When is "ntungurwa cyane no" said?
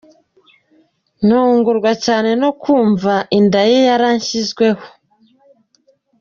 1.25-2.49